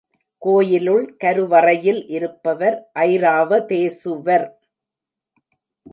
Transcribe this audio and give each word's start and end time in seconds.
கோயிலுள் 0.37 1.15
கருவறையில் 1.15 2.07
இருப்பவர் 2.07 2.89
ஐராவதேசுவர். 2.99 4.47